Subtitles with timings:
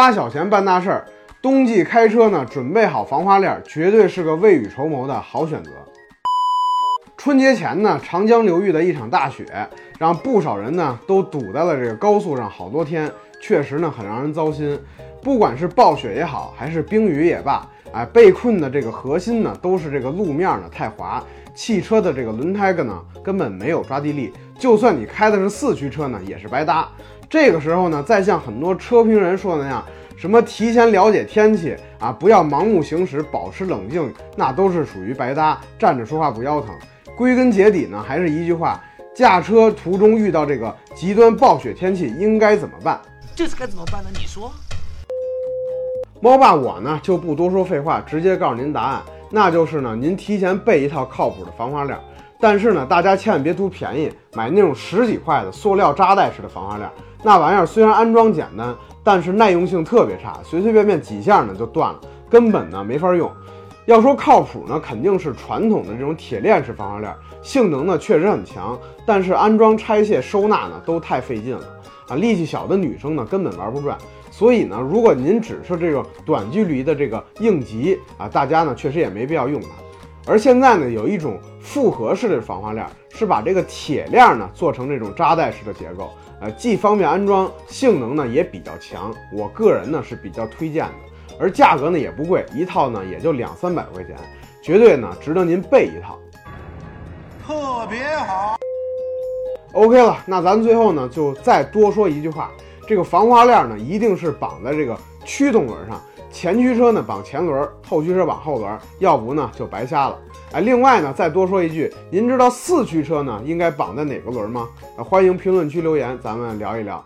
[0.00, 1.04] 花小钱办大事儿，
[1.42, 5.72] 冬季开车呢，准备好防滑链，绝对是个未雨绸缪的好选择。
[7.18, 9.44] 春节前呢，长江流域的一场大雪，
[9.98, 14.80] 让不少人呢都堵在了这个高速上好多天，确实呢很让人糟心。
[15.22, 21.22] 不管是暴雪也好，还是冰雨也罢，哎，被困的这个核心呢，都是这个路面呢太滑，
[21.54, 26.88] 汽车的这个轮胎个呢根本没有抓地力，就算你开的是四驱车呢，也是白搭。
[27.28, 29.84] 这个时候呢，再像很多车评人说的那样，
[30.16, 36.74] 什么提前了解天气啊，不要盲目行驶，保持冷静，那都是属于白搭，站着说话不腰疼。
[37.16, 38.82] 归根结底呢，还是一句话：
[39.14, 43.00] 驾车途中遇到这个极端暴雪天气，应该怎么办？
[43.34, 44.10] 这次该怎么办呢？
[44.12, 44.52] 你说。
[46.22, 51.98] 猫爸我呢就不多说废话，直接告诉您答案，那就是呢，您提前备一套靠谱的防滑链。
[52.38, 56.86] 但是呢，大家千万别图便宜，买那种十几块的塑料扎带式的防滑链。
[57.22, 61.98] 那玩意儿虽然安装简单，但是耐用性特别差，随随便便几下呢就断了，
[62.28, 63.30] 根本呢没法用。
[63.86, 71.64] 要说靠谱呢，肯定是传统的这种铁链式防滑链，性能呢确实很强，但是安装、拆卸、收纳呢都太费劲了
[72.10, 72.16] 啊！
[72.16, 73.96] 力气小的女生呢根本玩不转。
[74.30, 79.68] 所以呢，如果您只是这个短距离的这个应急啊，大家呢确实也没必要用它。
[80.26, 89.12] 而现在呢，有一种复合式的防滑链，是把这个铁链呢做成这种扎带式的结构，呃，既方便安装，性能呢也比较强。
[89.32, 94.14] 我个人呢是比较推荐的，而价格呢也不贵，一套呢也就两三百块钱，
[94.62, 96.18] 绝对呢值得您备一套。
[97.46, 98.56] 特别好。
[99.72, 102.50] OK 了，那咱最后呢就再多说一句话。
[102.86, 106.00] 这个防滑链呢，一定是绑在这个驱动轮上，
[106.32, 110.18] 前驱车呢绑前轮，后驱车绑后轮，要不呢就白瞎了。
[110.52, 114.68] 哎，另外呢，再多说一句，您知道四驱车呢应该绑在哪个轮吗？
[114.96, 117.04] 欢迎评论区留言，咱们聊一聊。